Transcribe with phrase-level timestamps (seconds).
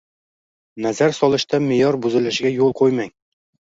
[0.85, 3.13] Nazar solishda me’yor buzilishiga yo‘l qo‘ymang.